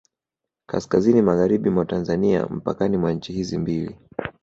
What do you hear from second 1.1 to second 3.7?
magharibi mwa Tanzania mpakani mwa nchi hizi